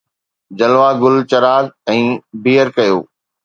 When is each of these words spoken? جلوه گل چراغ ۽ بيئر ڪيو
جلوه 0.59 0.89
گل 1.03 1.15
چراغ 1.31 1.65
۽ 1.97 2.01
بيئر 2.43 2.67
ڪيو 2.79 2.99